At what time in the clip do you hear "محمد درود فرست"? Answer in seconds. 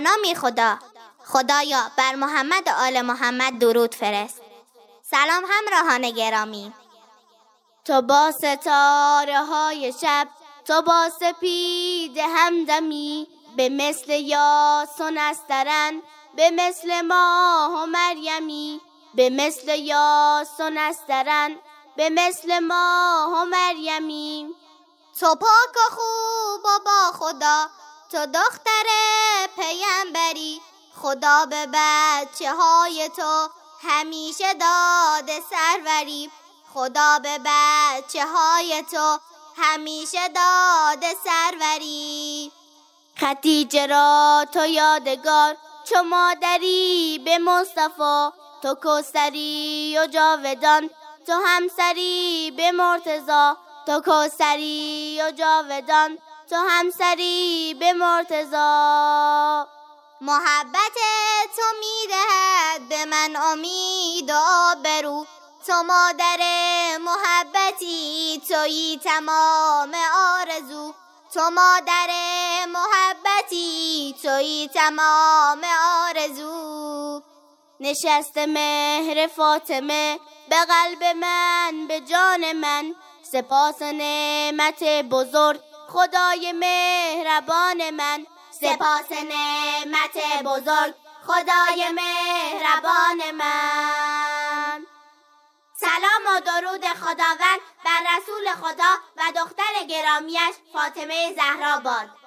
3.00-4.40